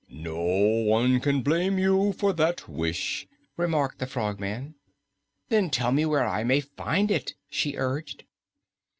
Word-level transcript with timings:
"No 0.09 0.41
one 0.47 1.19
can 1.19 1.43
blame 1.43 1.77
you 1.77 2.13
for 2.13 2.33
that 2.33 2.67
wish," 2.67 3.27
remarked 3.55 3.99
the 3.99 4.07
Frogman. 4.07 4.73
"Then 5.49 5.69
tell 5.69 5.91
me 5.91 6.07
where 6.07 6.25
I 6.25 6.43
may 6.43 6.59
find 6.61 7.11
it," 7.11 7.35
she 7.51 7.77
urged. 7.77 8.23